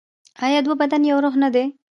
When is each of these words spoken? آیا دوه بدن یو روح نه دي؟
آیا 0.45 0.59
دوه 0.65 0.75
بدن 0.81 1.01
یو 1.09 1.17
روح 1.23 1.35
نه 1.43 1.49
دي؟ 1.53 1.65